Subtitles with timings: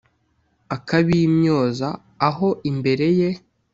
[0.75, 1.89] Akabimyoza
[2.27, 3.29] aho imbere ye